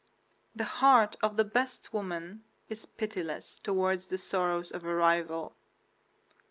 [0.55, 5.55] The heart of the best woman is pitiless toward the sorrows of a rival.